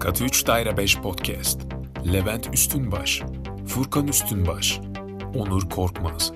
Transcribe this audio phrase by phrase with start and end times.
[0.00, 1.60] Katı 3 Daire 5 Podcast
[2.12, 3.22] Levent Üstünbaş
[3.66, 4.80] Furkan Üstünbaş
[5.34, 6.32] Onur Korkmaz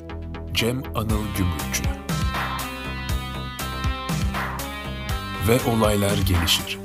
[0.53, 1.83] Cem Anıl Gümrükçü
[5.48, 6.79] Ve olaylar gelişir.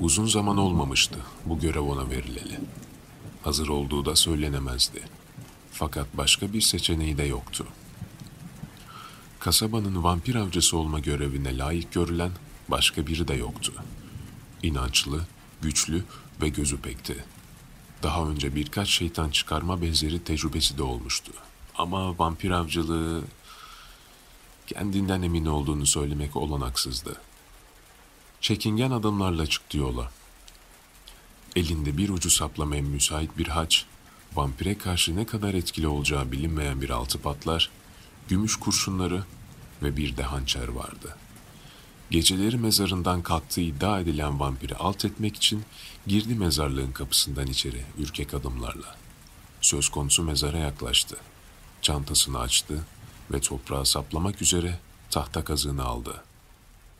[0.00, 2.58] Uzun zaman olmamıştı bu görev ona verileli.
[3.42, 5.02] Hazır olduğu da söylenemezdi.
[5.72, 7.66] Fakat başka bir seçeneği de yoktu.
[9.42, 12.30] Kasabanın vampir avcısı olma görevine layık görülen
[12.68, 13.72] başka biri de yoktu.
[14.62, 15.26] İnançlı,
[15.62, 16.04] güçlü
[16.42, 17.24] ve gözü pekti.
[18.02, 21.32] Daha önce birkaç şeytan çıkarma benzeri tecrübesi de olmuştu.
[21.74, 23.22] Ama vampir avcılığı
[24.66, 27.20] kendinden emin olduğunu söylemek olanaksızdı.
[28.40, 30.10] Çekingen adımlarla çıktı yola.
[31.56, 33.86] Elinde bir ucu saplamaya müsait bir haç,
[34.34, 37.70] vampire karşı ne kadar etkili olacağı bilinmeyen bir altı patlar,
[38.28, 39.24] gümüş kurşunları
[39.82, 41.16] ve bir de hançer vardı.
[42.10, 45.64] Geceleri mezarından kalktığı iddia edilen vampiri alt etmek için
[46.06, 48.96] girdi mezarlığın kapısından içeri ürkek adımlarla.
[49.60, 51.16] Söz konusu mezara yaklaştı.
[51.82, 52.84] Çantasını açtı
[53.30, 54.78] ve toprağa saplamak üzere
[55.10, 56.24] tahta kazığını aldı.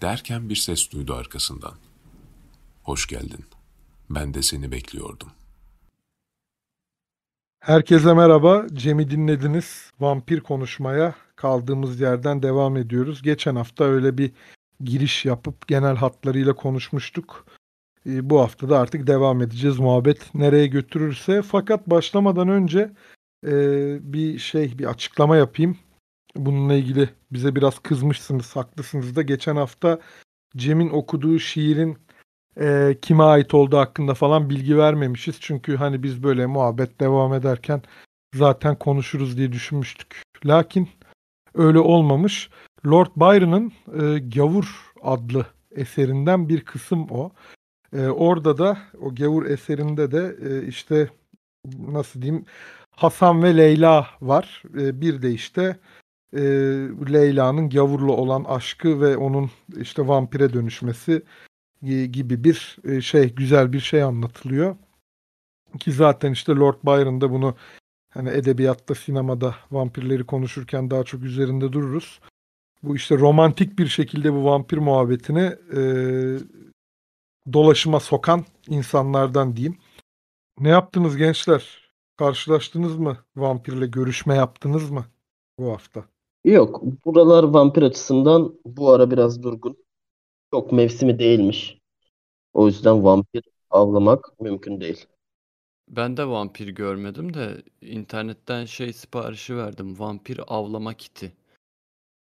[0.02, 1.74] Derken bir ses duydu arkasından.
[2.82, 3.44] Hoş geldin.
[4.10, 5.28] Ben de seni bekliyordum.
[7.62, 8.66] Herkese merhaba.
[8.72, 9.90] Cem'i dinlediniz.
[10.00, 13.22] Vampir konuşmaya kaldığımız yerden devam ediyoruz.
[13.22, 14.32] Geçen hafta öyle bir
[14.84, 17.46] giriş yapıp genel hatlarıyla konuşmuştuk.
[18.06, 19.78] Ee, bu hafta da artık devam edeceğiz.
[19.78, 21.42] Muhabbet nereye götürürse.
[21.42, 22.90] Fakat başlamadan önce
[23.46, 23.52] e,
[24.12, 25.78] bir şey, bir açıklama yapayım.
[26.36, 29.22] Bununla ilgili bize biraz kızmışsınız, haklısınız da.
[29.22, 30.00] Geçen hafta
[30.56, 31.98] Cem'in okuduğu şiirin
[32.60, 35.36] e, kime ait olduğu hakkında falan bilgi vermemişiz.
[35.40, 37.82] Çünkü hani biz böyle muhabbet devam ederken
[38.34, 40.22] zaten konuşuruz diye düşünmüştük.
[40.44, 40.88] Lakin
[41.54, 42.50] öyle olmamış.
[42.86, 47.30] Lord Byron'ın e, Gavur adlı eserinden bir kısım o.
[47.92, 51.08] E, orada da o Gavur eserinde de e, işte
[51.78, 52.44] nasıl diyeyim
[52.96, 54.62] Hasan ve Leyla var.
[54.74, 55.76] E, bir de işte
[56.32, 56.40] e,
[57.12, 61.22] Leyla'nın Gavur'la olan aşkı ve onun işte vampire dönüşmesi
[61.82, 64.76] gibi bir e, şey güzel bir şey anlatılıyor.
[65.80, 67.54] Ki zaten işte Lord Byron da bunu
[68.10, 72.20] hani edebiyatta, sinemada vampirleri konuşurken daha çok üzerinde dururuz.
[72.82, 75.80] Bu işte romantik bir şekilde bu vampir muhabbetini e,
[77.52, 79.78] dolaşıma sokan insanlardan diyeyim.
[80.60, 81.92] Ne yaptınız gençler?
[82.16, 83.16] Karşılaştınız mı?
[83.36, 85.04] Vampirle görüşme yaptınız mı
[85.58, 86.04] bu hafta?
[86.44, 86.82] Yok.
[87.04, 89.81] Buralar vampir açısından bu ara biraz durgun.
[90.52, 91.78] Çok mevsimi değilmiş.
[92.52, 95.06] O yüzden vampir avlamak mümkün değil.
[95.88, 99.98] Ben de vampir görmedim de internetten şey siparişi verdim.
[99.98, 101.32] Vampir avlama kiti.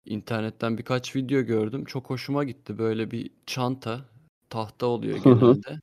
[0.05, 1.85] İnternetten birkaç video gördüm.
[1.85, 2.79] Çok hoşuma gitti.
[2.79, 4.01] Böyle bir çanta,
[4.51, 5.41] tahta oluyor Hı hı.
[5.41, 5.81] genelde.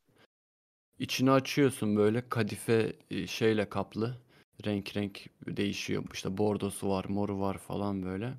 [1.00, 4.18] İçini açıyorsun böyle kadife e, şeyle kaplı.
[4.66, 6.04] Renk renk değişiyor.
[6.14, 8.34] İşte bordosu var, moru var falan böyle.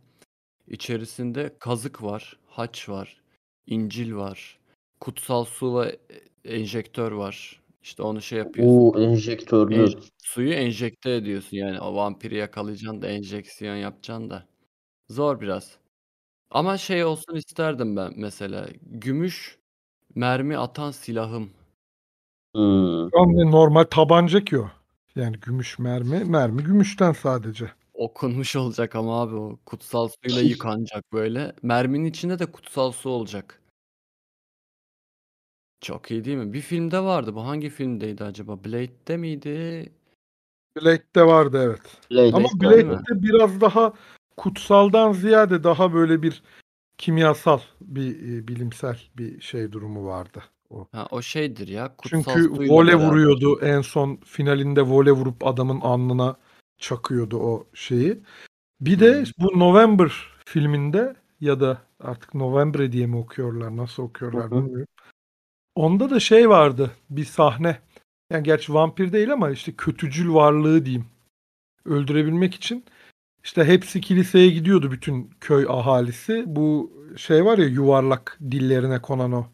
[0.68, 3.25] İçerisinde kazık var, haç var,
[3.66, 4.58] incil var,
[5.00, 5.98] kutsal su ve
[6.44, 7.62] e, enjektör var.
[7.82, 8.76] İşte onu şey yapıyorsun.
[8.76, 9.74] Oo enjektörlü.
[9.74, 14.46] En- suyu enjekte ediyorsun yani o vampiri yakalayacaksın da enjeksiyon yapacaksın da.
[15.10, 15.78] Zor biraz.
[16.50, 18.68] Ama şey olsun isterdim ben mesela.
[18.82, 19.58] Gümüş
[20.14, 21.50] mermi atan silahım.
[22.54, 23.10] Hmm.
[23.50, 24.70] Normal tabanca ki o.
[25.16, 26.24] Yani gümüş mermi.
[26.24, 27.70] Mermi gümüşten sadece.
[27.96, 31.52] Okunmuş olacak ama abi o kutsal suyla yıkanacak böyle.
[31.62, 33.62] Merminin içinde de kutsal su olacak.
[35.80, 36.52] Çok iyi değil mi?
[36.52, 37.34] Bir filmde vardı.
[37.34, 38.64] Bu hangi filmdeydi acaba?
[38.64, 39.86] Blade'de miydi?
[40.76, 42.10] Blade'de vardı evet.
[42.10, 43.92] Blade Ama Blade'de biraz daha
[44.36, 46.42] kutsaldan ziyade daha böyle bir
[46.98, 50.44] kimyasal bir e, bilimsel bir şey durumu vardı.
[50.70, 50.86] O.
[50.92, 51.96] Ha o şeydir ya.
[51.96, 53.06] Kutsal Çünkü suyla vole beraber.
[53.06, 56.36] vuruyordu en son finalinde vole vurup adamın alnına
[56.78, 58.20] çakıyordu o şeyi.
[58.80, 60.12] Bir de bu November
[60.44, 64.86] filminde ya da artık November diye mi okuyorlar nasıl okuyorlar bilmiyorum.
[65.74, 67.78] Onda da şey vardı bir sahne.
[68.30, 71.06] Yani gerçi vampir değil ama işte kötücül varlığı diyeyim.
[71.84, 72.84] Öldürebilmek için
[73.44, 76.44] işte hepsi kiliseye gidiyordu bütün köy ahalisi.
[76.46, 79.46] Bu şey var ya yuvarlak dillerine konan o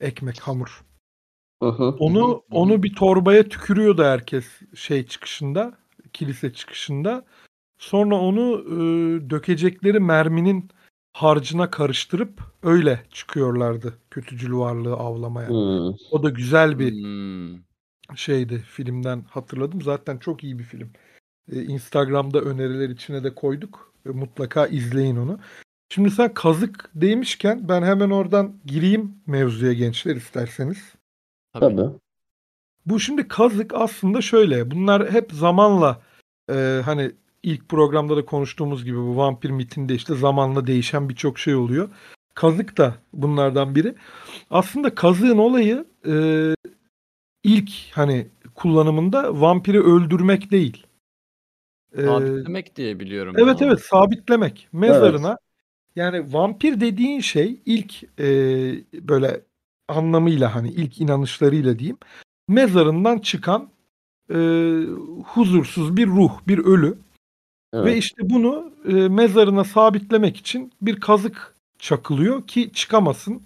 [0.00, 0.84] ekmek hamur.
[1.98, 4.44] Onu onu bir torbaya tükürüyordu herkes
[4.74, 5.78] şey çıkışında,
[6.12, 7.24] kilise çıkışında.
[7.78, 8.76] Sonra onu e,
[9.30, 10.68] dökecekleri merminin
[11.12, 15.48] harcına karıştırıp öyle çıkıyorlardı kötücül varlığı avlamaya.
[15.48, 15.94] Hmm.
[16.10, 17.58] O da güzel bir Hmm.
[18.16, 19.82] şeydi filmden hatırladım.
[19.82, 20.90] Zaten çok iyi bir film.
[21.52, 23.94] E, Instagram'da öneriler içine de koyduk.
[24.06, 25.38] E, Mutlaka izleyin onu.
[25.92, 30.94] Şimdi sen kazık demişken ben hemen oradan gireyim mevzuya gençler isterseniz.
[31.52, 31.76] Tabii.
[31.76, 31.98] Tabii.
[32.86, 34.70] Bu şimdi kazık aslında şöyle.
[34.70, 36.02] Bunlar hep zamanla
[36.50, 37.12] e, hani
[37.42, 41.88] ilk programda da konuştuğumuz gibi bu vampir mitinde işte zamanla değişen birçok şey oluyor.
[42.34, 43.94] Kazık da bunlardan biri.
[44.50, 46.14] Aslında kazığın olayı e,
[47.44, 50.86] ilk hani kullanımında vampiri öldürmek değil.
[51.96, 53.34] E, Sabitlemek diye biliyorum.
[53.38, 53.70] Evet ama.
[53.70, 55.38] evet sabitlemek mezarına.
[55.96, 58.28] Yani vampir dediğin şey ilk e,
[59.08, 59.40] böyle
[59.88, 61.98] anlamıyla hani ilk inanışlarıyla diyeyim
[62.50, 63.68] mezarından çıkan
[64.30, 64.36] e,
[65.24, 66.98] huzursuz bir ruh, bir ölü
[67.72, 67.86] Evet.
[67.86, 73.42] ve işte bunu e, mezarına sabitlemek için bir kazık çakılıyor ki çıkamasın.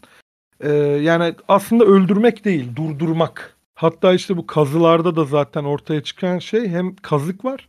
[0.61, 3.57] E, yani aslında öldürmek değil, durdurmak.
[3.75, 7.69] Hatta işte bu kazılarda da zaten ortaya çıkan şey hem kazık var.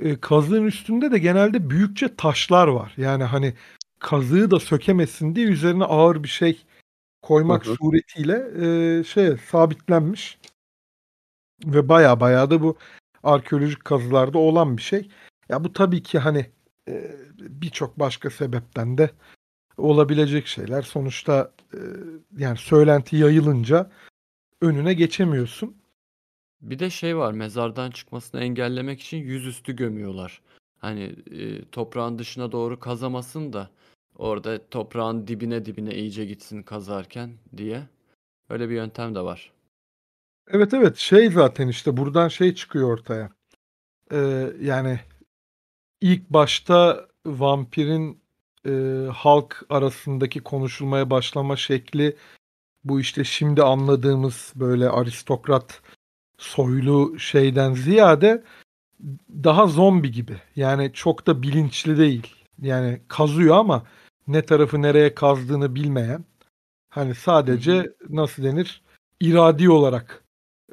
[0.00, 2.94] E, kazığın üstünde de genelde büyükçe taşlar var.
[2.96, 3.54] Yani hani
[3.98, 6.62] kazığı da sökemesin diye üzerine ağır bir şey
[7.26, 7.76] koymak Hı hı.
[7.76, 8.46] suretiyle
[8.98, 10.38] e, şey sabitlenmiş.
[11.64, 12.76] Ve baya baya da bu
[13.22, 15.08] arkeolojik kazılarda olan bir şey.
[15.48, 16.50] Ya bu tabii ki hani
[16.88, 19.10] e, birçok başka sebepten de
[19.76, 20.82] olabilecek şeyler.
[20.82, 21.78] Sonuçta e,
[22.38, 23.90] yani söylenti yayılınca
[24.60, 25.76] önüne geçemiyorsun.
[26.60, 30.42] Bir de şey var mezardan çıkmasını engellemek için yüzüstü gömüyorlar.
[30.78, 33.70] Hani e, toprağın dışına doğru kazamasın da
[34.18, 37.82] orada toprağın dibine dibine iyice gitsin kazarken diye.
[38.48, 39.52] Öyle bir yöntem de var.
[40.48, 43.30] Evet evet şey zaten işte buradan şey çıkıyor ortaya.
[44.12, 45.00] E, yani
[46.00, 48.20] ilk başta vampirin
[48.66, 48.72] e,
[49.12, 52.16] halk arasındaki konuşulmaya başlama şekli
[52.84, 55.82] bu işte şimdi anladığımız böyle aristokrat
[56.38, 58.44] soylu şeyden ziyade
[59.44, 60.36] daha zombi gibi.
[60.56, 62.34] Yani çok da bilinçli değil.
[62.62, 63.86] Yani kazıyor ama
[64.28, 66.24] ne tarafı nereye kazdığını bilmeyen.
[66.88, 68.82] Hani sadece nasıl denir?
[69.20, 70.24] iradi olarak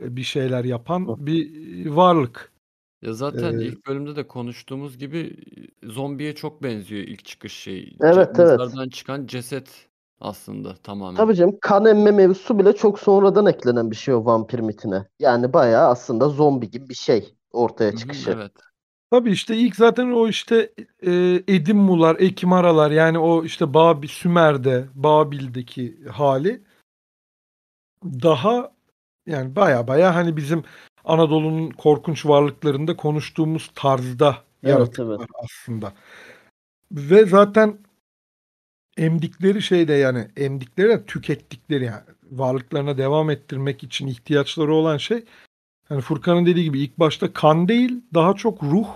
[0.02, 2.52] e, bir şeyler yapan bir varlık.
[3.02, 5.36] Ya zaten Ee, ilk bölümde de konuştuğumuz gibi
[5.84, 7.98] e, zombiye çok benziyor ilk çıkış şeyi.
[8.02, 8.60] Evet, Ce- evet.
[8.60, 9.88] Mezardan çıkan ceset
[10.20, 11.18] aslında tamamen.
[11.18, 15.06] Tabii canım kan emme mevzusu bile çok sonradan eklenen bir şey o vampir mitine.
[15.20, 18.32] Yani bayağı aslında zombi gibi bir şey ortaya Hı hı, çıkışı.
[18.32, 18.52] Evet.
[19.14, 20.72] Tabii işte ilk zaten o işte
[21.06, 26.62] e, Edimmular, Ekimaralar yani o işte Babil, Sümer'de, Babil'deki hali
[28.04, 28.72] daha
[29.26, 30.64] yani baya baya hani bizim
[31.06, 35.30] Anadolu'nun korkunç varlıklarında konuştuğumuz tarzda Evet, yaratıklar evet.
[35.44, 35.94] aslında.
[36.92, 37.78] Ve zaten
[38.98, 42.02] emdikleri şeyde yani emdikleri de tükettikleri yani
[42.32, 45.26] varlıklarına devam ettirmek için ihtiyaçları olan şey
[45.90, 48.88] hani Furkan'ın dediği gibi ilk başta kan değil daha çok ruh.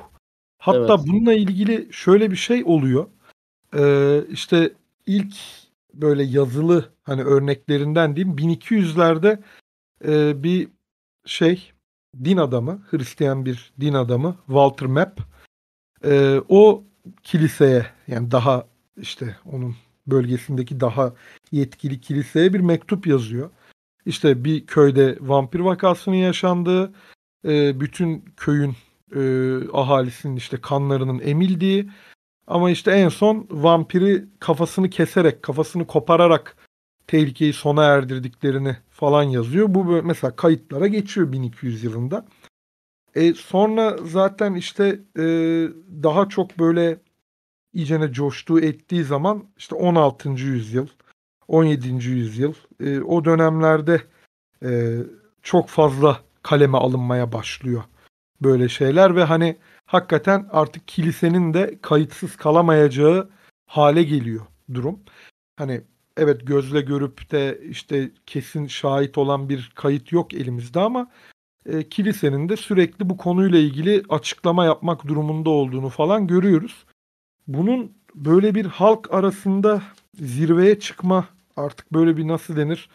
[0.58, 1.08] Hatta Evet.
[1.08, 3.08] bununla ilgili şöyle bir şey oluyor.
[3.78, 4.74] Ee, işte
[5.06, 5.36] ilk
[5.94, 9.40] böyle yazılı hani örneklerinden diyeyim 1200'lerde
[10.06, 10.68] e, bir
[11.26, 11.72] şey
[12.24, 15.20] din adamı Hristiyan bir din adamı Walter Map
[16.06, 16.84] e, o
[17.24, 18.68] kiliseye yani daha
[18.98, 19.76] işte onun
[20.08, 21.14] bölgesindeki daha
[21.52, 23.50] yetkili kiliseye bir mektup yazıyor.
[24.08, 26.94] İşte bir köyde vampir vakasının yaşandığı,
[27.46, 28.76] e, bütün köyün
[29.16, 29.22] e,
[29.74, 31.90] ahalisinin işte kanlarının emildiği
[32.48, 36.58] ama işte en son vampiri kafasını keserek, kafasını kopararak
[37.08, 39.68] tehlikeyi sona erdirdiklerini falan yazıyor.
[39.70, 42.26] Bu böyle mesela kayıtlara geçiyor 1200 yılında.
[43.16, 45.24] E, sonra zaten işte e,
[46.04, 47.00] daha çok böyle
[47.74, 50.30] iyicene coştuğu ettiği zaman işte 16.
[50.30, 50.88] yüzyıl,
[51.48, 52.10] 17.
[52.10, 54.02] yüzyıl e, o dönemlerde
[54.64, 54.98] e,
[55.42, 57.84] çok fazla kaleme alınmaya başlıyor
[58.42, 63.30] böyle şeyler ve hani hakikaten artık kilisenin de kayıtsız kalamayacağı
[63.68, 65.00] hale geliyor durum.
[65.58, 65.82] Hani
[66.18, 71.12] evet gözle görüp de işte kesin şahit olan bir kayıt yok elimizde ama
[71.66, 76.86] e, kilisenin de sürekli bu konuyla ilgili açıklama yapmak durumunda olduğunu falan görüyoruz.
[77.48, 79.82] Bunun böyle bir halk arasında
[80.14, 81.28] zirveye çıkma
[81.58, 82.90] artık böyle bir nasıl denir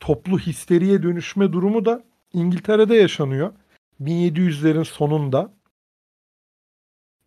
[0.00, 3.52] toplu histeriye dönüşme durumu da İngiltere'de yaşanıyor.
[4.00, 5.52] 1700'lerin sonunda.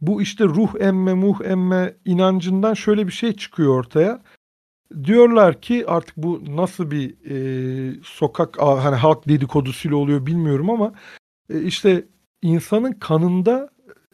[0.01, 4.21] Bu işte ruh emme muh emme inancından şöyle bir şey çıkıyor ortaya.
[5.03, 10.93] Diyorlar ki artık bu nasıl bir e, sokak hani halk dedikodusuyla oluyor bilmiyorum ama
[11.49, 12.05] e, işte
[12.41, 13.69] insanın kanında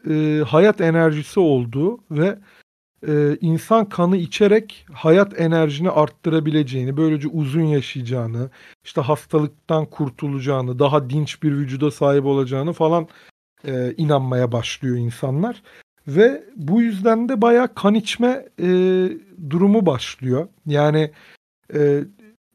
[0.09, 2.39] e, hayat enerjisi olduğu ve
[3.07, 8.49] e, insan kanı içerek hayat enerjini arttırabileceğini, böylece uzun yaşayacağını,
[8.85, 13.07] işte hastalıktan kurtulacağını, daha dinç bir vücuda sahip olacağını falan
[13.67, 15.63] e, inanmaya başlıyor insanlar.
[16.07, 18.67] Ve bu yüzden de bayağı kan içme e,
[19.49, 20.47] durumu başlıyor.
[20.65, 21.11] Yani
[21.73, 22.03] e,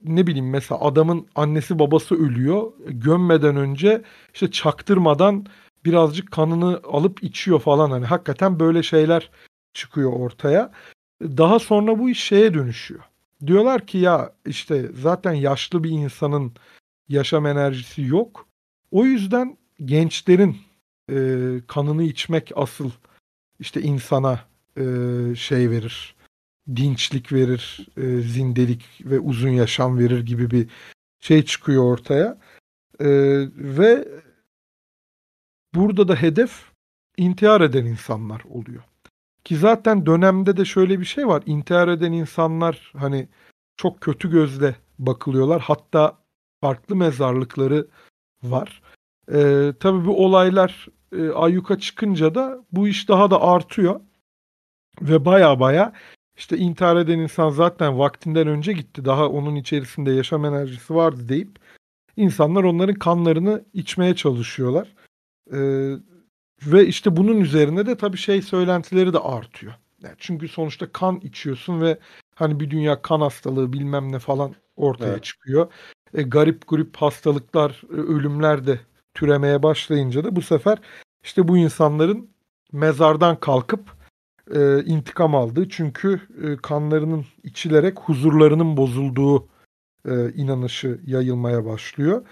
[0.05, 2.73] ne bileyim mesela adamın annesi babası ölüyor.
[2.89, 4.03] Gömmeden önce
[4.35, 5.47] işte çaktırmadan
[5.85, 7.91] birazcık kanını alıp içiyor falan.
[7.91, 9.31] Hani hakikaten böyle şeyler
[9.77, 10.73] çıkıyor ortaya.
[11.23, 13.01] Daha sonra bu iş şeye dönüşüyor.
[13.47, 16.53] Diyorlar ki ya işte zaten yaşlı bir insanın
[17.09, 18.47] yaşam enerjisi yok.
[18.91, 20.57] O yüzden gençlerin
[21.11, 21.17] e,
[21.67, 22.91] kanını içmek asıl
[23.61, 24.41] işte insana
[24.77, 24.83] e,
[25.35, 26.17] şey verir.
[26.77, 30.69] Dinçlik verir, e, zindelik ve uzun yaşam verir gibi bir
[31.21, 32.39] şey çıkıyor ortaya.
[33.01, 33.09] E,
[33.57, 34.09] ve
[35.75, 36.73] burada da hedef
[37.17, 38.83] intihar eden insanlar oluyor.
[39.47, 41.43] Ki zaten dönemde de şöyle bir şey var.
[41.47, 43.29] İntihar eden insanlar hani
[43.77, 45.61] çok kötü gözle bakılıyorlar.
[45.61, 46.19] Hatta
[46.61, 47.87] farklı mezarlıkları
[48.43, 48.83] var.
[49.33, 54.01] Ee, tabii bu olaylar e, ayyuka çıkınca da bu iş daha da artıyor.
[55.03, 55.93] Ve baya baya
[56.37, 59.05] işte intihar eden insan zaten vaktinden önce gitti.
[59.05, 61.59] Daha onun içerisinde yaşam enerjisi vardı deyip
[62.17, 64.95] insanlar onların kanlarını içmeye çalışıyorlar.
[65.53, 65.93] Ee,
[66.67, 69.75] ve işte bunun üzerine de tabii şey söylentileri de artıyor.
[70.03, 71.99] Yani çünkü sonuçta kan içiyorsun ve
[72.35, 75.25] hani bir dünya kan hastalığı bilmem ne falan ortaya Evet.
[75.25, 75.73] çıkıyor.
[76.15, 78.81] E, garip grup hastalıklar, e, ölümler de
[79.15, 80.79] türemeye başlayınca da bu sefer
[81.25, 82.31] işte bu insanların
[82.73, 83.97] mezardan kalkıp
[84.55, 89.49] e, intikam aldığı çünkü e, kanlarının içilerek huzurlarının bozulduğu
[90.09, 92.27] e, inanışı yayılmaya başlıyor.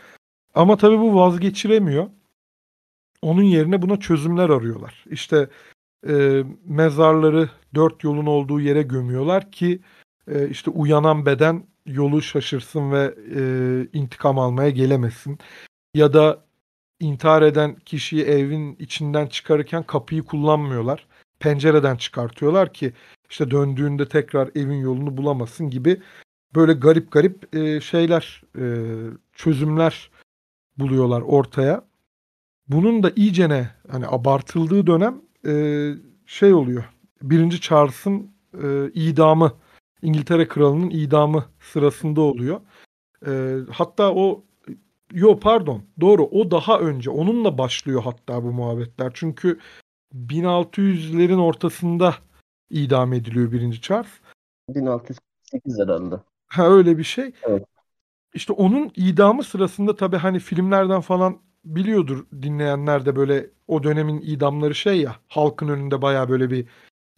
[0.54, 2.06] Ama tabii bu vazgeçiremiyor.
[3.24, 5.04] Onun yerine buna çözümler arıyorlar.
[5.10, 5.48] İşte
[6.08, 9.80] e, mezarları dört yolun olduğu yere gömüyorlar ki
[10.28, 13.40] e, işte uyanan beden yolu şaşırsın ve e,
[13.98, 15.38] intikam almaya gelemesin.
[15.94, 16.44] Ya da
[17.00, 21.06] intihar eden kişiyi evin içinden çıkarırken kapıyı kullanmıyorlar.
[21.38, 22.92] Pencereden çıkartıyorlar ki
[23.30, 26.02] işte döndüğünde tekrar evin yolunu bulamasın gibi
[26.54, 28.64] böyle garip garip e, şeyler, e,
[29.32, 30.10] çözümler
[30.78, 31.93] buluyorlar ortaya.
[32.68, 35.52] Bunun da iyicene hani abartıldığı dönem e,
[36.26, 36.84] şey oluyor.
[37.22, 38.30] Birinci Charles'ın
[38.62, 39.52] e, idamı,
[40.02, 42.60] İngiltere Kralı'nın idamı sırasında oluyor.
[43.26, 44.44] E, hatta o
[45.14, 49.10] Yo pardon doğru o daha önce onunla başlıyor hatta bu muhabbetler.
[49.14, 49.58] Çünkü
[50.14, 52.14] 1600'lerin ortasında
[52.70, 54.10] idam ediliyor birinci Charles.
[54.68, 56.14] 1608 herhalde.
[56.46, 57.32] Ha öyle bir şey.
[57.42, 57.64] Evet.
[58.34, 64.74] İşte onun idamı sırasında tabii hani filmlerden falan biliyordur dinleyenler de böyle o dönemin idamları
[64.74, 66.66] şey ya halkın önünde baya böyle bir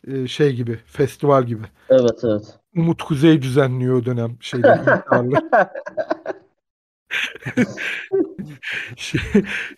[0.06, 1.62] e, şey gibi festival gibi.
[1.88, 2.58] Evet evet.
[2.76, 5.50] Umut Kuzey düzenliyor o dönem intiharları.
[8.96, 9.20] Şey,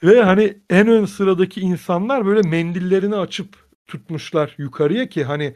[0.03, 3.57] ve hani en ön sıradaki insanlar böyle mendillerini açıp
[3.87, 5.55] tutmuşlar yukarıya ki hani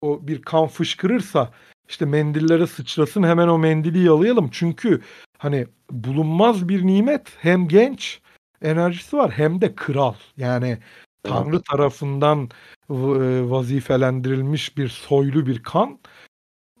[0.00, 1.50] o bir kan fışkırırsa
[1.88, 4.48] işte mendillere sıçrasın hemen o mendili yalayalım.
[4.52, 5.00] Çünkü
[5.38, 8.20] hani bulunmaz bir nimet hem genç
[8.64, 10.14] enerjisi var hem de kral.
[10.36, 10.78] Yani
[11.22, 12.48] Tanrı tarafından
[12.90, 15.98] v- vazifelendirilmiş bir soylu bir kan.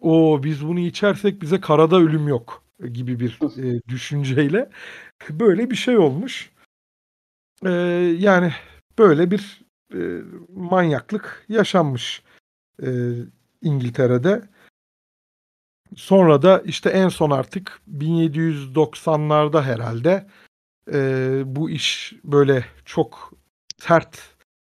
[0.00, 4.70] O biz bunu içersek bize karada ölüm yok gibi bir e, düşünceyle
[5.30, 6.50] böyle bir şey olmuş.
[7.66, 7.70] Ee,
[8.18, 8.52] yani
[8.98, 9.64] böyle bir
[9.94, 9.98] e,
[10.48, 12.22] manyaklık yaşanmış
[12.82, 12.88] e,
[13.62, 14.42] İngiltere'de.
[15.96, 20.26] Sonra da işte en son artık 1790'larda herhalde
[20.92, 23.32] e, bu iş böyle çok
[23.78, 24.18] sert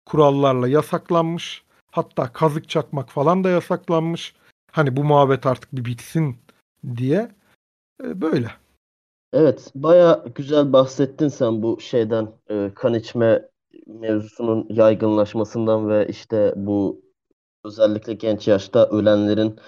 [0.06, 1.64] kurallarla yasaklanmış.
[1.90, 4.34] Hatta kazık çakmak falan da yasaklanmış.
[4.72, 6.36] Hani bu muhabbet artık bir bitsin
[6.96, 7.30] diye.
[8.04, 8.50] E, böyle.
[9.32, 13.48] Evet, baya güzel bahsettin sen bu şeyden e, kan içme
[13.86, 17.02] mevzusunun yaygınlaşmasından ve işte bu
[17.64, 19.60] özellikle genç yaşta ölenlerin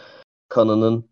[0.49, 1.09] kanının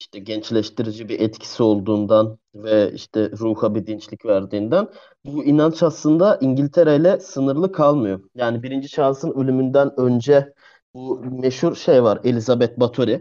[0.00, 4.88] işte gençleştirici bir etkisi olduğundan ve işte ruha bir dinçlik verdiğinden
[5.24, 8.20] bu inanç aslında İngiltere ile sınırlı kalmıyor.
[8.34, 10.52] Yani birinci Charles'ın ölümünden önce
[10.94, 13.18] bu meşhur şey var Elizabeth Bathory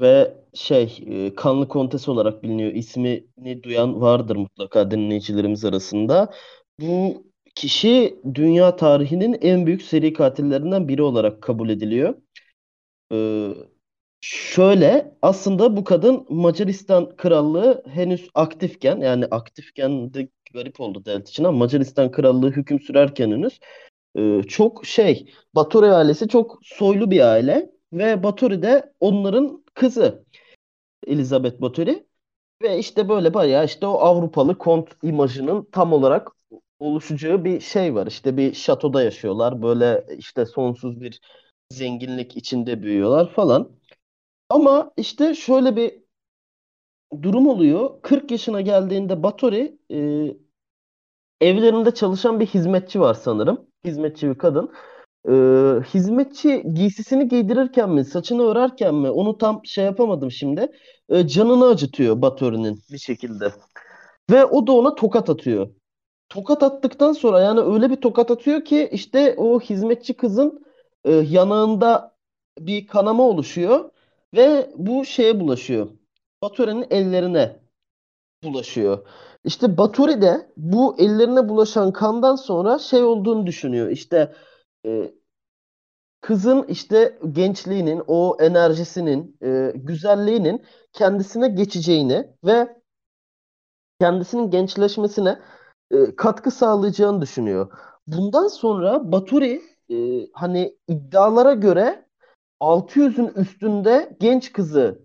[0.00, 2.72] ve şey e, Kanlı Kontes olarak biliniyor.
[2.72, 6.32] İsmini duyan vardır mutlaka dinleyicilerimiz arasında.
[6.80, 7.22] Bu
[7.54, 12.14] kişi dünya tarihinin en büyük seri katillerinden biri olarak kabul ediliyor.
[13.12, 13.54] Ee,
[14.20, 21.44] şöyle aslında bu kadın Macaristan Krallığı henüz aktifken yani aktifken de garip oldu devlet için
[21.44, 23.60] ama Macaristan Krallığı hüküm sürerken henüz
[24.16, 30.24] e, çok şey Bathory ailesi çok soylu bir aile ve Bathory de onların kızı
[31.06, 32.04] Elizabeth Bathory
[32.62, 36.28] ve işte böyle bayağı işte o Avrupalı kont imajının tam olarak
[36.78, 38.06] oluşacağı bir şey var.
[38.06, 39.62] İşte bir şatoda yaşıyorlar.
[39.62, 41.20] Böyle işte sonsuz bir
[41.72, 43.77] zenginlik içinde büyüyorlar falan.
[44.48, 46.02] Ama işte şöyle bir
[47.22, 48.02] durum oluyor.
[48.02, 49.98] 40 yaşına geldiğinde Batory e,
[51.40, 53.66] evlerinde çalışan bir hizmetçi var sanırım.
[53.84, 54.72] Hizmetçi bir kadın.
[55.28, 55.32] E,
[55.94, 60.72] hizmetçi giysisini giydirirken mi, saçını örerken mi onu tam şey yapamadım şimdi.
[61.08, 63.52] E, canını acıtıyor Batory'nin bir şekilde.
[64.30, 65.68] Ve o da ona tokat atıyor.
[66.28, 70.66] Tokat attıktan sonra yani öyle bir tokat atıyor ki işte o hizmetçi kızın
[71.04, 72.16] e, yanağında
[72.58, 73.90] bir kanama oluşuyor
[74.34, 75.88] ve bu şeye bulaşıyor.
[76.42, 77.60] Batory'nin ellerine
[78.44, 79.06] bulaşıyor.
[79.44, 83.88] İşte Batory de bu ellerine bulaşan kandan sonra şey olduğunu düşünüyor.
[83.88, 84.34] İşte
[84.86, 85.14] e,
[86.20, 92.78] kızın işte gençliğinin, o enerjisinin, e, güzelliğinin kendisine geçeceğini ve
[94.00, 95.38] kendisinin gençleşmesine
[95.90, 97.72] e, katkı sağlayacağını düşünüyor.
[98.06, 102.07] Bundan sonra Baturi e, hani iddialara göre
[102.60, 104.98] 600'ün üstünde genç kızı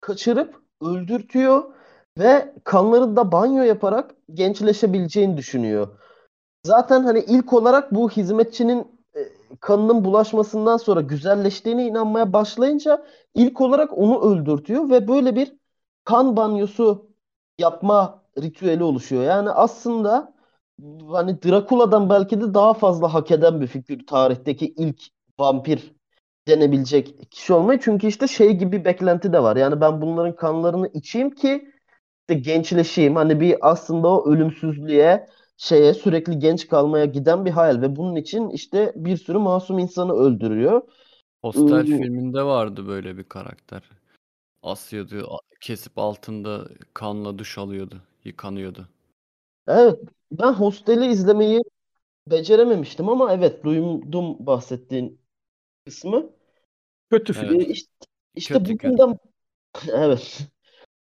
[0.00, 1.74] kaçırıp öldürtüyor
[2.18, 5.88] ve kanlarında banyo yaparak gençleşebileceğini düşünüyor.
[6.66, 9.20] Zaten hani ilk olarak bu hizmetçinin e,
[9.60, 15.56] kanının bulaşmasından sonra güzelleştiğine inanmaya başlayınca ilk olarak onu öldürtüyor ve böyle bir
[16.04, 17.10] kan banyosu
[17.58, 19.22] yapma ritüeli oluşuyor.
[19.22, 20.34] Yani aslında
[21.08, 25.02] hani Drakula'dan belki de daha fazla hak eden bir figür tarihteki ilk
[25.40, 25.93] vampir
[26.48, 27.80] denebilecek kişi olmayı.
[27.82, 29.56] Çünkü işte şey gibi beklenti de var.
[29.56, 31.70] Yani ben bunların kanlarını içeyim ki
[32.20, 33.16] işte gençleşeyim.
[33.16, 38.50] Hani bir aslında o ölümsüzlüğe şeye sürekli genç kalmaya giden bir hayal ve bunun için
[38.50, 40.82] işte bir sürü masum insanı öldürüyor.
[41.42, 43.90] Hostel Iı, filminde vardı böyle bir karakter.
[44.62, 48.88] Asıyordu, kesip altında kanla duş alıyordu, yıkanıyordu.
[49.68, 50.00] Evet,
[50.32, 51.62] ben Hostel'i izlemeyi
[52.26, 55.20] becerememiştim ama evet duydum bahsettiğin
[55.86, 56.33] kısmı.
[57.14, 57.48] Kötü Evet.
[57.48, 57.60] film.
[57.60, 57.90] Ee, işte,
[58.34, 58.92] işte Kötü, kötü.
[58.92, 59.18] bugünden
[59.92, 60.40] evet.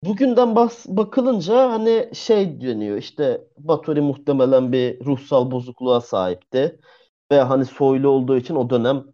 [0.04, 6.80] Bugünden bas bakılınca hani şey deniyor işte Batory muhtemelen bir ruhsal bozukluğa sahipti
[7.32, 9.04] ve hani soylu olduğu için o dönem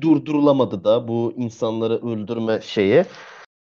[0.00, 3.04] durdurulamadı da bu insanları öldürme şeyi.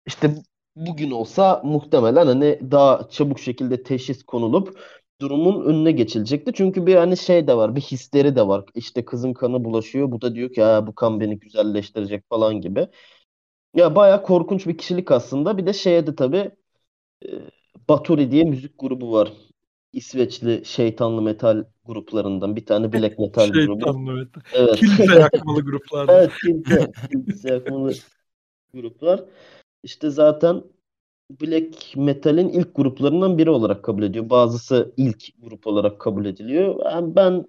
[0.05, 0.35] İşte
[0.75, 4.79] bugün olsa muhtemelen hani daha çabuk şekilde teşhis konulup
[5.21, 6.51] durumun önüne geçilecekti.
[6.55, 8.65] Çünkü bir hani şey de var, bir histeri de var.
[8.75, 10.11] İşte kızın kanı bulaşıyor.
[10.11, 12.87] Bu da diyor ki ha, bu kan beni güzelleştirecek falan gibi.
[13.75, 15.57] Ya bayağı korkunç bir kişilik aslında.
[15.57, 16.51] Bir de şeye de tabii
[17.25, 17.29] e,
[17.89, 19.33] Bathory diye müzik grubu var.
[19.93, 23.79] İsveçli şeytanlı metal gruplarından bir tane black metal grubu.
[23.79, 24.27] Şeytanlı evet.
[24.53, 24.75] Evet.
[24.75, 26.15] Kilise yakmalı gruplardan.
[26.15, 27.93] Evet, kilise, kilise yakmalı
[28.73, 29.23] gruplar.
[29.83, 30.63] İşte zaten
[31.29, 34.29] black metal'in ilk gruplarından biri olarak kabul ediyor.
[34.29, 36.85] Bazısı ilk grup olarak kabul ediliyor.
[36.85, 37.45] Yani ben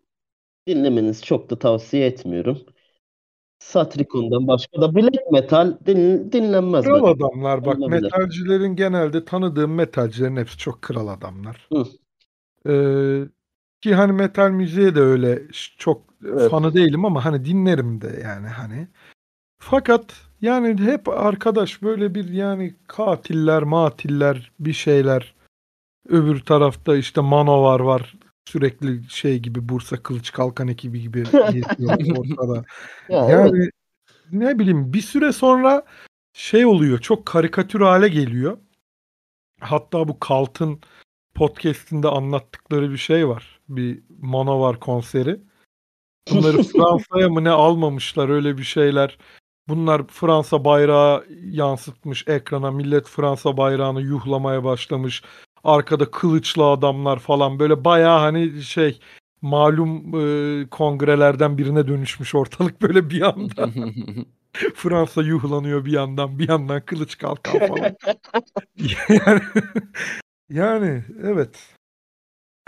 [0.68, 2.58] dinlemenizi çok da tavsiye etmiyorum.
[3.58, 7.24] Satrikon'dan başka da black metal din- dinlenmez Kral bence.
[7.24, 8.02] adamlar bak Olabilir.
[8.02, 11.68] metalcilerin genelde tanıdığım metalcilerin hepsi çok kral adamlar.
[11.72, 11.84] Hı.
[12.68, 13.28] Ee,
[13.80, 15.42] ki hani metal müziğe de öyle
[15.78, 16.50] çok Evet.
[16.50, 18.88] fanı değilim ama hani dinlerim de yani hani.
[19.58, 25.34] Fakat yani hep arkadaş böyle bir yani katiller, matiller, bir şeyler.
[26.08, 28.14] Öbür tarafta işte Manovar var.
[28.48, 31.24] Sürekli şey gibi Bursa Kılıç Kalkan ekibi gibi
[32.18, 32.64] ortada.
[33.08, 33.52] Ya evet.
[33.52, 33.70] Yani
[34.32, 35.84] ne bileyim bir süre sonra
[36.32, 38.58] şey oluyor çok karikatür hale geliyor.
[39.60, 40.80] Hatta bu Kalt'ın
[41.34, 43.60] podcast'inde anlattıkları bir şey var.
[43.68, 45.40] Bir Manovar konseri.
[46.30, 49.18] Bunları Fransa'ya mı ne almamışlar öyle bir şeyler.
[49.68, 52.70] Bunlar Fransa bayrağı yansıtmış ekrana.
[52.70, 55.22] Millet Fransa bayrağını yuhlamaya başlamış.
[55.64, 59.00] Arkada kılıçlı adamlar falan böyle bayağı hani şey
[59.42, 63.70] malum e, kongrelerden birine dönüşmüş ortalık böyle bir anda.
[64.74, 67.96] Fransa yuhlanıyor bir yandan, bir yandan kılıç kalkan falan.
[69.08, 69.40] yani,
[70.50, 71.74] yani evet.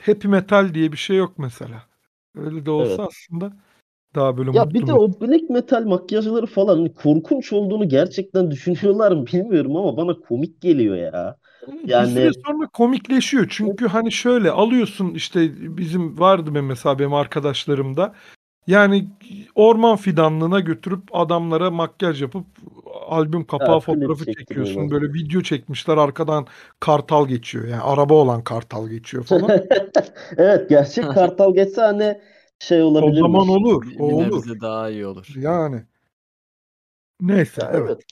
[0.07, 1.83] Happy metal diye bir şey yok mesela.
[2.37, 3.01] Öyle de olsa Evet.
[3.01, 3.53] aslında
[4.15, 9.27] daha böyle Ya bir de o black metal makyajları falan korkunç olduğunu gerçekten düşünüyorlar mı
[9.27, 11.37] bilmiyorum ama bana komik geliyor ya.
[11.85, 13.47] Bir Yani süre sonra komikleşiyor.
[13.51, 18.15] Çünkü hani şöyle alıyorsun işte bizim vardı benim mesela benim arkadaşlarımda.
[18.67, 19.09] Yani
[19.55, 22.47] orman fidanlığına götürüp adamlara makyaj yapıp
[23.09, 24.39] albüm kapağı klip fotoğrafı çekiyorsun.
[24.39, 24.91] çektiriyorlar.
[24.91, 26.47] Böyle video çekmişler arkadan
[26.81, 27.69] kartal geçiyor.
[27.69, 29.51] Yani araba olan kartal geçiyor falan.
[30.37, 32.21] Evet gerçek kartal geçse hani
[32.61, 33.21] şey o olabilirmiş.
[33.21, 33.87] zaman olur.
[33.99, 34.37] O bir olur.
[34.37, 35.33] nebze daha iyi olur.
[35.37, 35.85] Yani.
[37.21, 37.83] Neyse evet.
[37.87, 38.03] evet.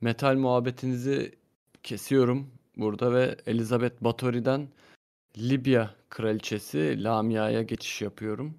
[0.00, 1.34] Metal muhabbetinizi
[1.82, 4.68] kesiyorum burada ve Elizabeth Bathory'den
[5.38, 8.54] Libya kraliçesi Lamia'ya geçiş yapıyorum.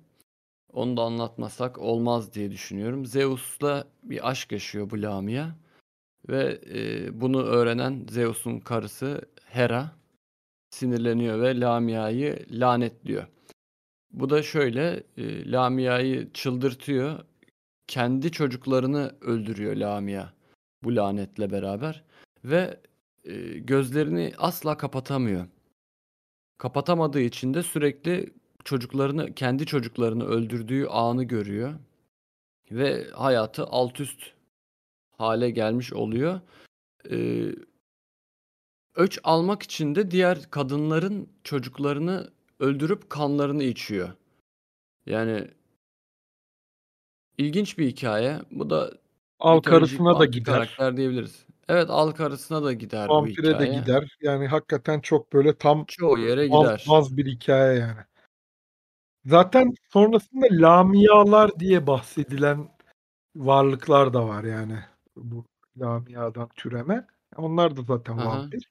[0.74, 3.06] Onu da anlatmasak olmaz diye düşünüyorum.
[3.06, 5.48] Zeus'la bir aşk yaşıyor bu Lamia
[6.30, 9.92] ve e, bunu öğrenen Zeus'un karısı Hera
[10.70, 13.28] sinirleniyor ve Lamia'yı lanetliyor.
[14.16, 17.20] Bu da şöyle, e, Lamia'yı çıldırtıyor.
[17.88, 20.34] Kendi çocuklarını öldürüyor Lamia
[20.84, 22.04] bu lanetle beraber
[22.46, 22.80] ve
[23.24, 25.48] e, gözlerini asla kapatamıyor.
[26.58, 28.34] Kapatamadığı için de sürekli
[28.66, 31.74] çocuklarını, kendi çocuklarını öldürdüğü anı görüyor
[32.72, 34.22] ve hayatı alt üst
[35.18, 36.42] hale gelmiş oluyor.
[37.12, 37.52] Ee,
[38.96, 44.10] öç almak için de diğer kadınların çocuklarını öldürüp kanlarını içiyor.
[45.06, 45.48] Yani
[47.38, 48.40] ilginç bir hikaye.
[48.52, 48.92] Bu da
[49.40, 50.54] Al karısına da gider.
[50.54, 51.46] karakter diyebiliriz.
[51.68, 53.80] Evet, al karısına da gider bu Vampire de hikaye.
[53.80, 54.18] gider.
[54.22, 56.86] Yani hakikaten çok böyle tam Çoğu yere baz, gider.
[56.90, 58.02] baz bir hikaye yani.
[59.26, 62.70] Zaten sonrasında Lamialar diye bahsedilen
[63.36, 64.80] varlıklar da var yani.
[65.16, 65.46] Bu
[65.78, 67.08] Lamia'dan türeme.
[67.36, 68.26] Onlar da zaten hı.
[68.26, 68.70] vampir.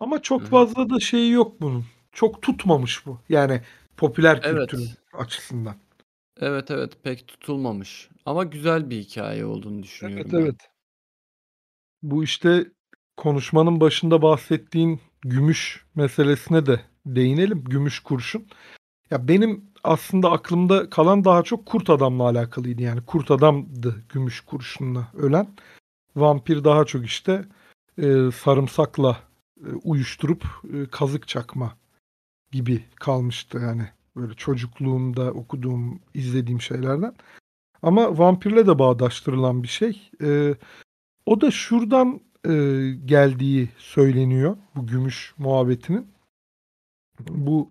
[0.00, 1.84] Ama çok fazla da şeyi yok bunun.
[2.14, 3.18] Çok tutmamış bu.
[3.28, 3.60] Yani
[3.96, 4.96] popüler kültür Evet.
[5.12, 5.74] açısından.
[6.40, 8.08] Evet evet pek tutulmamış.
[8.26, 10.40] Ama güzel bir hikaye olduğunu düşünüyorum Evet ben.
[10.40, 10.70] evet.
[12.02, 12.66] Bu işte
[13.16, 17.64] konuşmanın başında bahsettiğin gümüş meselesine de değinelim.
[17.64, 18.46] Gümüş kurşun.
[19.10, 22.82] Ya benim aslında aklımda kalan daha çok kurt adamla alakalıydı.
[22.82, 25.48] Yani kurt adamdı gümüş kurşunla ölen.
[26.16, 27.44] Vampir daha çok işte
[27.98, 29.18] e, sarımsakla
[29.60, 31.76] e, uyuşturup e, kazık çakma
[32.54, 33.88] gibi kalmıştı yani.
[34.16, 37.14] Böyle çocukluğumda okuduğum, izlediğim şeylerden.
[37.82, 40.10] Ama vampirle de bağdaştırılan bir şey.
[40.22, 40.54] E,
[41.26, 42.52] o da şuradan e,
[43.04, 46.08] geldiği söyleniyor bu gümüş muhabbetinin.
[47.20, 47.70] Bu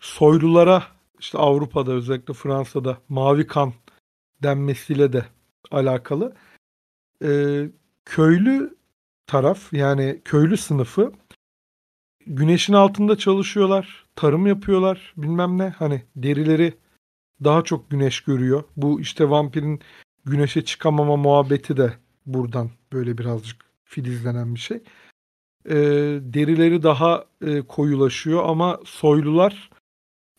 [0.00, 0.82] soylulara
[1.18, 3.72] işte Avrupa'da özellikle Fransa'da mavi kan
[4.42, 5.26] denmesiyle de
[5.70, 6.34] alakalı.
[7.24, 7.70] Ee,
[8.04, 8.76] köylü
[9.26, 11.12] taraf yani köylü sınıfı
[12.26, 15.68] güneşin altında çalışıyorlar, tarım yapıyorlar, bilmem ne.
[15.68, 16.74] Hani derileri
[17.44, 18.64] daha çok güneş görüyor.
[18.76, 19.80] Bu işte vampirin
[20.24, 21.92] güneşe çıkamama muhabbeti de
[22.26, 24.82] buradan böyle birazcık filizlenen bir şey.
[25.68, 25.74] Ee,
[26.20, 29.70] derileri daha e, koyulaşıyor ama soylular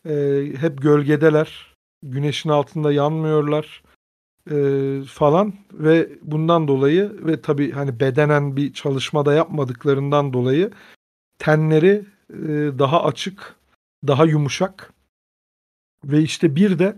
[0.08, 1.74] e, hep gölgedeler.
[2.02, 3.82] Güneşin altında yanmıyorlar
[4.50, 4.56] e,
[5.06, 10.70] falan ve bundan dolayı ve tabii hani bedenen bir çalışmada yapmadıklarından dolayı
[11.38, 12.38] tenleri e,
[12.78, 13.56] daha açık,
[14.06, 14.92] daha yumuşak
[16.04, 16.96] ve işte bir de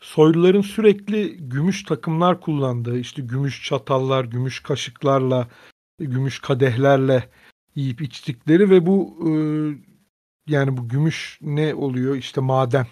[0.00, 5.48] soyluların sürekli gümüş takımlar kullandığı işte gümüş çatallar, gümüş kaşıklarla,
[5.98, 7.28] gümüş kadehlerle
[7.74, 9.30] yiyip içtikleri ve bu e,
[10.48, 12.16] yani bu gümüş ne oluyor?
[12.16, 12.86] İşte maden.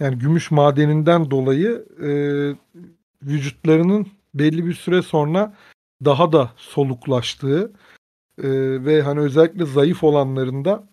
[0.00, 2.10] Yani gümüş madeninden dolayı e,
[3.22, 5.56] vücutlarının belli bir süre sonra
[6.04, 7.72] daha da soluklaştığı
[8.42, 8.48] e,
[8.84, 10.88] ve hani özellikle zayıf olanlarında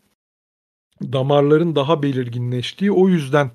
[1.04, 3.52] damarların daha belirginleştiği o yüzden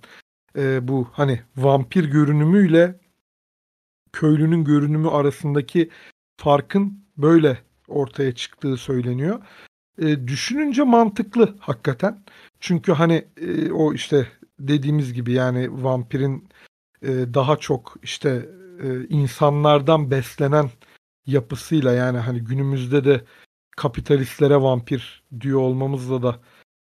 [0.57, 3.01] e, bu hani vampir görünümüyle
[4.13, 5.91] köylünün görünümü arasındaki
[6.37, 9.43] farkın böyle ortaya çıktığı söyleniyor.
[9.99, 12.25] E, düşününce mantıklı hakikaten.
[12.61, 14.29] Çünkü hani e, o işte
[14.59, 16.49] dediğimiz gibi yani vampirin
[17.03, 18.49] e, daha çok işte
[18.83, 20.71] e, insanlardan beslenen
[21.27, 23.25] yapısıyla yani hani günümüzde de
[23.77, 26.37] kapitalistlere vampir diyor olmamızla da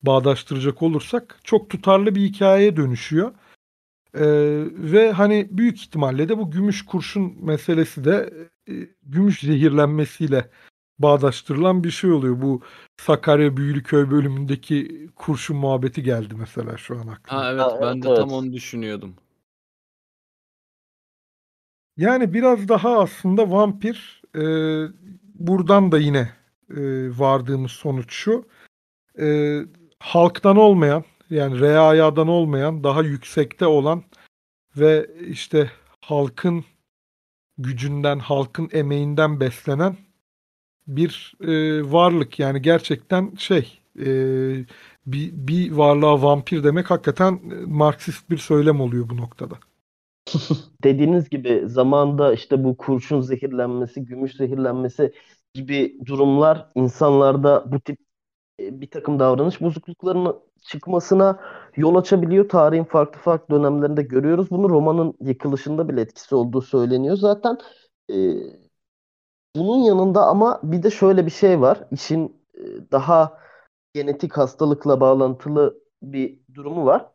[0.02, 3.32] bağdaştıracak olursak çok tutarlı bir hikayeye dönüşüyor.
[4.14, 4.22] Ee,
[4.68, 8.32] ve hani büyük ihtimalle de bu gümüş kurşun meselesi de
[8.68, 10.50] e, gümüş zehirlenmesiyle
[10.98, 12.42] bağdaştırılan bir şey oluyor.
[12.42, 12.62] Bu
[13.00, 17.42] Sakarya Büyülüköy bölümündeki kurşun muhabbeti geldi mesela şu an aklıma.
[17.42, 19.14] Ha evet Ha, ben evet, de tam onu düşünüyordum.
[21.96, 24.42] Yani biraz daha aslında vampir e,
[25.34, 28.44] buradan da yine e, vardığımız sonuç şu.
[29.20, 29.58] E,
[29.98, 34.02] halktan olmayan yani reayadan olmayan daha yüksekte olan
[34.76, 35.70] ve işte
[36.00, 36.64] halkın
[37.58, 39.96] gücünden, halkın emeğinden beslenen
[40.86, 42.38] bir e, varlık.
[42.38, 44.06] Yani gerçekten şey e,
[45.06, 49.58] bir, bir varlığa vampir demek hakikaten Marksist bir söylem oluyor bu noktada.
[50.84, 55.12] Dediğiniz gibi zamanda işte bu kurşun zehirlenmesi, gümüş zehirlenmesi
[55.54, 57.98] gibi durumlar insanlarda bu tip
[58.60, 61.40] e, bir takım davranış bozukluklarının çıkmasına
[61.76, 62.48] yol açabiliyor.
[62.48, 64.50] Tarihin farklı farklı dönemlerinde görüyoruz.
[64.50, 67.16] Bunu romanın yıkılışında bile etkisi olduğu söyleniyor.
[67.16, 67.58] Zaten
[68.10, 68.14] e,
[69.56, 71.88] bunun yanında ama bir de şöyle bir şey var.
[71.90, 72.60] İşin e,
[72.92, 73.38] daha
[73.94, 77.08] genetik hastalıkla bağlantılı bir durumu var.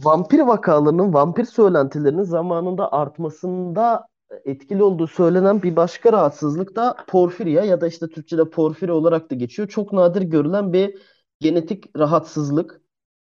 [0.00, 4.08] Vampir vakalarının, vampir söylentilerinin zamanında artmasında
[4.44, 9.34] etkili olduğu söylenen bir başka rahatsızlık da porfirya ya da işte Türkçe'de porfiri olarak da
[9.34, 9.68] geçiyor.
[9.68, 10.98] Çok nadir görülen bir
[11.40, 12.80] genetik rahatsızlık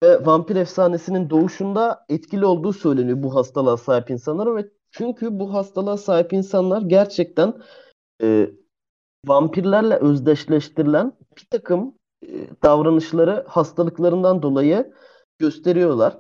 [0.03, 5.97] ve vampir efsanesinin doğuşunda etkili olduğu söyleniyor bu hastalığa sahip insanlara ve çünkü bu hastalığa
[5.97, 7.53] sahip insanlar gerçekten
[8.21, 8.49] e,
[9.25, 11.93] vampirlerle özdeşleştirilen bir takım
[12.27, 14.93] e, davranışları hastalıklarından dolayı
[15.39, 16.17] gösteriyorlar.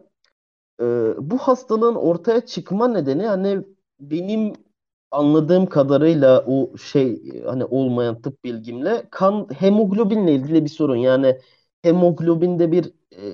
[0.81, 0.85] E,
[1.19, 3.65] bu hastalığın ortaya çıkma nedeni hani
[3.99, 4.53] benim
[5.11, 10.95] anladığım kadarıyla o şey hani olmayan tıp bilgimle kan hemoglobinle ilgili bir sorun.
[10.95, 11.39] Yani
[11.83, 12.85] hemoglobinde bir
[13.17, 13.33] e,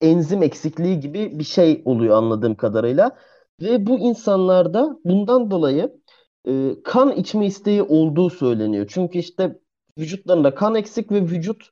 [0.00, 3.16] enzim eksikliği gibi bir şey oluyor anladığım kadarıyla.
[3.62, 6.00] Ve bu insanlarda bundan dolayı
[6.48, 8.86] e, kan içme isteği olduğu söyleniyor.
[8.90, 9.60] Çünkü işte
[9.98, 11.70] vücutlarında kan eksik ve vücut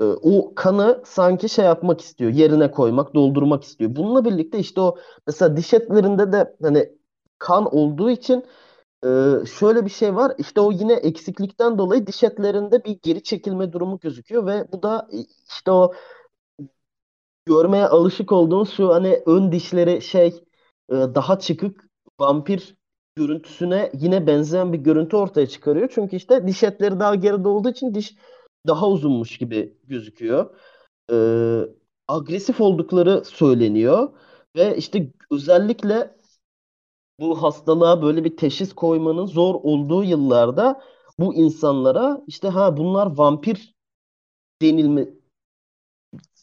[0.00, 3.96] e, o kanı sanki şey yapmak istiyor, yerine koymak, doldurmak istiyor.
[3.96, 6.92] Bununla birlikte işte o mesela diş etlerinde de hani
[7.40, 8.44] kan olduğu için
[9.04, 9.08] e,
[9.58, 10.32] şöyle bir şey var.
[10.38, 15.08] İşte o yine eksiklikten dolayı diş etlerinde bir geri çekilme durumu gözüküyor ve bu da
[15.12, 15.94] e, işte o
[17.46, 20.44] görmeye alışık olduğumuz şu hani ön dişleri şey
[20.90, 21.84] e, daha çıkık
[22.20, 22.76] vampir
[23.16, 25.88] görüntüsüne yine benzeyen bir görüntü ortaya çıkarıyor.
[25.94, 28.16] Çünkü işte diş etleri daha geride olduğu için diş
[28.66, 30.56] daha uzunmuş gibi gözüküyor.
[31.12, 31.62] Ee,
[32.08, 34.08] agresif oldukları söyleniyor
[34.56, 36.19] ve işte özellikle
[37.20, 40.80] bu hastalığa böyle bir teşhis koymanın zor olduğu yıllarda
[41.18, 43.74] bu insanlara işte ha bunlar vampir
[44.62, 45.08] denilme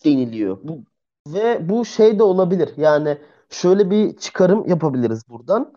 [0.05, 0.57] deniliyor.
[0.63, 0.83] Bu
[1.27, 2.69] ve bu şey de olabilir.
[2.77, 3.17] Yani
[3.49, 5.73] şöyle bir çıkarım yapabiliriz buradan.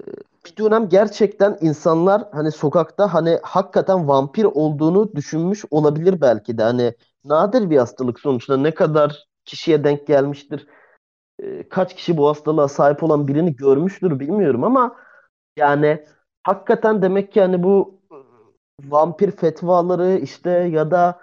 [0.00, 0.12] Ee,
[0.46, 6.62] Bir dönem gerçekten insanlar hani sokakta hani hakikaten vampir olduğunu düşünmüş olabilir belki de.
[6.62, 6.94] Hani
[7.24, 10.66] nadir bir hastalık sonuçta ne kadar kişiye denk gelmiştir.
[11.42, 14.96] Ee, Kaç kişi bu hastalığa sahip olan birini görmüştür bilmiyorum ama
[15.56, 16.06] yani
[16.44, 18.16] hakikaten demek ki hani bu e,
[18.90, 21.20] vampir fetvaları işte ya da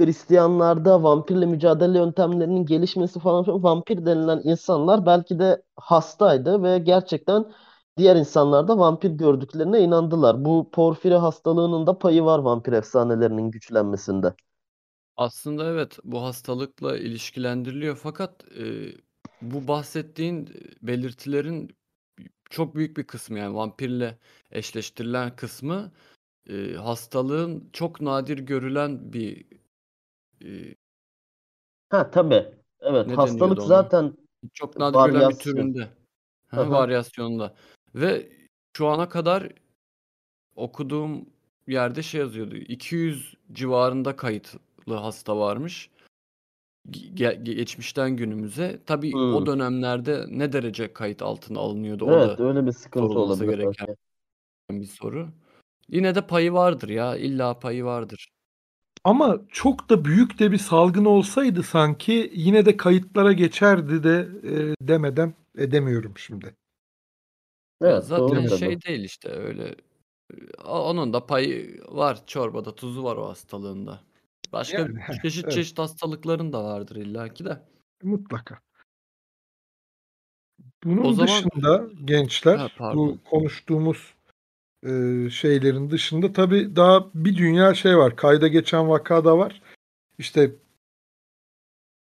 [0.00, 7.44] Hristiyanlarda vampirle mücadele yöntemlerinin gelişmesi falan filan vampir denilen insanlar belki de hastaydı ve gerçekten
[7.96, 10.44] diğer insanlar da vampir gördüklerine inandılar.
[10.44, 14.34] Bu porfiri hastalığının da payı var vampir efsanelerinin güçlenmesinde.
[15.16, 18.92] Aslında evet bu hastalıkla ilişkilendiriliyor fakat e,
[19.42, 20.50] bu bahsettiğin
[20.82, 21.76] belirtilerin
[22.50, 24.18] çok büyük bir kısmı yani vampirle
[24.50, 25.92] eşleştirilen kısmı
[26.50, 29.46] e, hastalığın çok nadir görülen bir
[30.44, 30.74] e,
[31.88, 32.46] Ha tabii.
[32.80, 34.16] Evet ne hastalık zaten
[34.54, 35.54] Çok nadir görülen bir varyasyon.
[35.54, 35.88] türünde.
[36.48, 36.70] Ha, Aha.
[36.70, 37.54] varyasyonda.
[37.94, 38.32] Ve
[38.76, 39.52] şu ana kadar
[40.56, 41.26] okuduğum
[41.66, 42.56] yerde şey yazıyordu.
[42.56, 45.90] 200 civarında kayıtlı hasta varmış.
[46.90, 48.80] Ge- ge- geçmişten günümüze.
[48.86, 53.44] Tabii o dönemlerde ne derece kayıt altına alınıyordu o Evet da öyle bir sıkıntı sorulması
[53.44, 54.80] olabilir gereken belki.
[54.82, 55.28] bir soru.
[55.88, 57.16] Yine de payı vardır ya.
[57.16, 58.28] İlla payı vardır.
[59.04, 64.86] Ama çok da büyük de bir salgın olsaydı sanki yine de kayıtlara geçerdi de e,
[64.88, 66.54] demeden edemiyorum şimdi.
[67.80, 68.58] Ya Evet zaten doğru tabii.
[68.58, 69.74] şey değil işte öyle.
[70.64, 72.26] O- Onun da payı var.
[72.26, 74.00] Çorbada tuzu var o hastalığında.
[74.52, 75.54] Başka Yani, çeşit evet.
[75.54, 77.62] çeşit hastalıkların da vardır illaki de.
[78.02, 78.60] Mutlaka.
[80.60, 83.20] O Bunun zaman dışında Ha, gençler bu pardon.
[83.30, 84.14] konuştuğumuz
[84.86, 84.90] e,
[85.30, 88.16] şeylerin dışında tabii daha bir dünya şey var.
[88.16, 89.62] Kayda geçen vaka da var.
[90.18, 90.52] İşte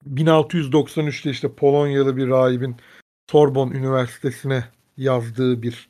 [0.07, 2.77] 1693'te işte Polonyalı bir rahibin
[3.31, 4.65] Sorbon Üniversitesi'ne
[4.97, 5.89] yazdığı bir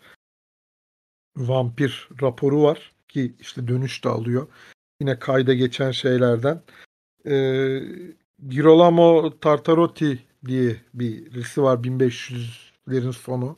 [1.37, 4.49] vampir raporu var ki işte dönüş de alıyor.
[5.03, 6.63] Yine kayda geçen şeylerden.
[7.27, 7.83] Ee,
[8.49, 13.57] Girolamo Tartarotti diye birisi var 1500'lerin sonu.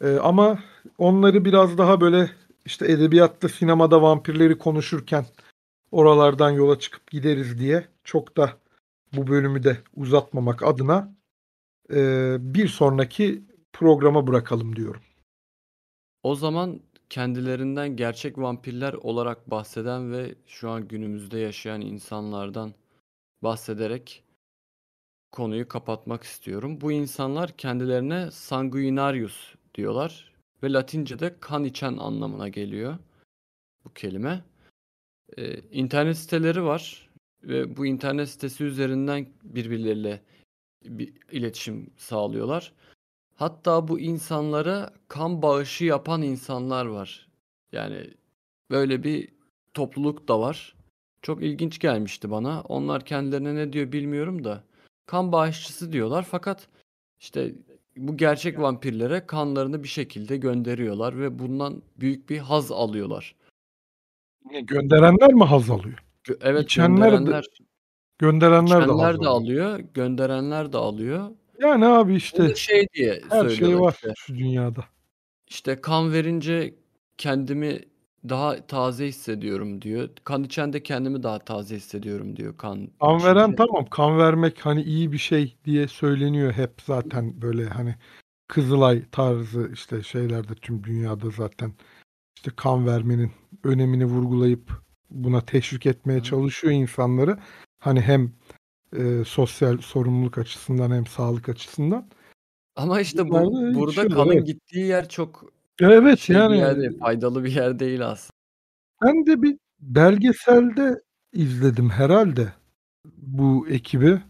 [0.00, 0.58] Ee, ama
[0.98, 2.30] onları biraz daha böyle
[2.64, 5.26] işte edebiyatta, sinemada vampirleri konuşurken
[5.90, 8.52] oralardan yola çıkıp gideriz diye çok da
[9.12, 11.14] bu bölümü de uzatmamak adına
[11.92, 15.02] e, bir sonraki programa bırakalım diyorum.
[16.22, 16.80] O zaman
[17.10, 22.74] kendilerinden gerçek vampirler olarak bahseden ve şu an günümüzde yaşayan insanlardan
[23.42, 24.24] bahsederek
[25.32, 26.80] konuyu kapatmak istiyorum.
[26.80, 32.98] Bu insanlar kendilerine sanguinarius diyorlar ve Latince'de kan içen anlamına geliyor
[33.84, 34.44] bu kelime.
[35.36, 37.10] Ee, internet siteleri var
[37.42, 40.22] ve bu internet sitesi üzerinden birbirleriyle
[40.84, 42.72] bir iletişim sağlıyorlar.
[43.44, 47.28] Hatta bu insanlara kan bağışı yapan insanlar var.
[47.72, 48.10] Yani
[48.70, 49.28] böyle bir
[49.74, 50.74] topluluk da var.
[51.22, 52.60] Çok ilginç gelmişti bana.
[52.60, 54.64] Onlar kendilerine ne diyor bilmiyorum da
[55.06, 56.68] kan bağışçısı diyorlar fakat
[57.20, 57.54] işte
[57.96, 63.34] bu gerçek vampirlere kanlarını bir şekilde gönderiyorlar ve bundan büyük bir haz alıyorlar.
[64.62, 65.98] Gönderenler mi haz alıyor?
[66.24, 67.44] Gö- Evet İçenler de- gönderenler,
[68.18, 69.32] Gönderenler de haz içenler de alıyor.
[69.32, 71.30] alıyor, gönderenler de alıyor.
[71.60, 74.12] Yani abi Bunu işte da şey diye her şey var işte.
[74.16, 74.84] şu dünyada.
[75.48, 76.74] İşte kan verince
[77.18, 77.80] kendimi
[78.28, 80.08] daha taze hissediyorum diyor.
[80.24, 83.56] Kan içende kendimi daha taze hissediyorum diyor kan Kan veren içince.
[83.56, 83.86] tamam.
[83.90, 87.94] Kan vermek hani iyi bir şey diye söyleniyor hep zaten böyle hani
[88.48, 91.72] Kızılay tarzı işte şeylerde tüm dünyada zaten
[92.36, 93.32] işte kan vermenin
[93.64, 94.70] önemini vurgulayıp
[95.10, 97.38] buna teşvik etmeye çalışıyor insanları.
[97.78, 98.32] Hani hem
[98.96, 102.06] e, sosyal sorumluluk açısından hem sağlık açısından.
[102.76, 104.46] Ama işte bu da burada içiyorlar, kanın evet.
[104.46, 108.32] gittiği yer çok Evet şey bir yani yer değil, faydalı bir yer değil aslında.
[109.02, 111.00] ben de bir belgeselde
[111.32, 112.52] izledim herhalde
[113.16, 114.20] bu ekibi.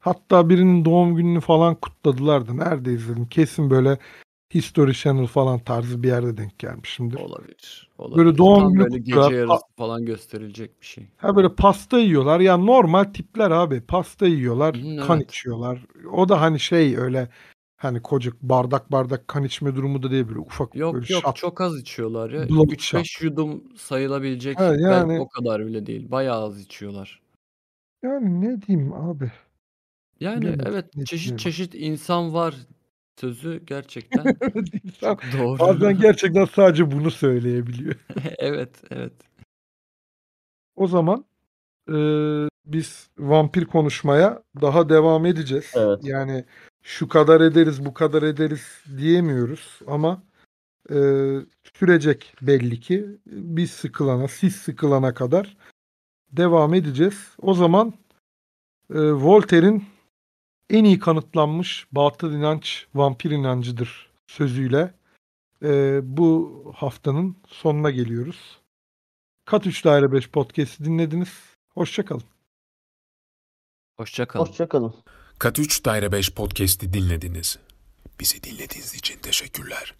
[0.00, 3.26] Hatta birinin doğum gününü falan kutladılar da nerede izledim?
[3.26, 3.98] Kesin böyle
[4.56, 7.18] History Channel falan tarzı bir yerde denk gelmişimdir.
[7.18, 7.90] Olabilir.
[7.98, 8.24] Olabilir.
[8.24, 11.06] Böyle doğum Tam günü böyle gece yarısı falan gösterilecek bir şey.
[11.16, 12.40] Ha böyle pasta yiyorlar.
[12.40, 13.80] Ya normal tipler abi.
[13.80, 15.30] Pasta yiyorlar, Hı, kan evet.
[15.30, 15.86] içiyorlar.
[16.12, 17.28] O da hani şey öyle
[17.76, 21.36] hani koca bardak bardak kan içme durumu da değil böyle ufak Yok böyle yok şat.
[21.36, 22.48] çok az içiyorlar ya.
[22.48, 24.60] Blood 3-5 yudum sayılabilecek.
[24.60, 26.10] Ha, yani o kadar bile değil.
[26.10, 27.22] Bayağı az içiyorlar.
[28.02, 29.32] yani ne diyeyim abi?
[30.20, 32.54] Yani Bilemedim evet çeşit çeşit insan var
[33.20, 34.24] sözü gerçekten
[35.00, 35.58] çok doğru.
[35.58, 37.94] bazen gerçekten sadece bunu söyleyebiliyor.
[38.38, 39.12] Evet, evet.
[40.76, 41.24] O zaman
[41.88, 45.72] eee, biz vampir konuşmaya daha devam edeceğiz.
[45.74, 45.98] Evet.
[46.04, 46.44] Yani
[46.82, 50.22] şu kadar ederiz, bu kadar ederiz diyemiyoruz ama
[50.90, 51.40] eee,
[51.78, 53.06] sürecek belli ki.
[53.26, 55.56] Biz sıkılana, siz sıkılana kadar
[56.32, 57.28] devam edeceğiz.
[57.42, 57.94] O zaman
[58.94, 59.84] eee, Voltaire'in
[60.70, 64.94] en iyi kanıtlanmış batıl inanç vampir inancıdır sözüyle
[65.62, 68.60] eee, bu haftanın sonuna geliyoruz.
[69.44, 71.32] Kat 3 Daire 5 podcast'i dinlediniz.
[71.74, 72.24] Hoşçakalın.
[73.96, 74.46] Hoşça kalın.
[74.46, 74.94] Hoşçakalın.
[75.38, 77.58] Kat 3 Daire 5 podcast'i dinlediniz.
[78.20, 79.94] Bizi dinlediğiniz için teşekkürler.